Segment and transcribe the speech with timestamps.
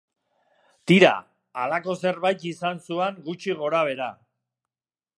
[0.91, 1.11] Tira,
[1.65, 4.13] halako zerbait izan zuan gutxi gorabehera.